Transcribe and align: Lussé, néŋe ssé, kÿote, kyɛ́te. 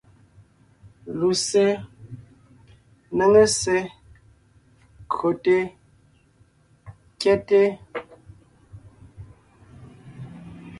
Lussé, 1.19 1.65
néŋe 3.17 3.41
ssé, 3.53 3.75
kÿote, 5.13 5.57
kyɛ́te. 7.19 7.61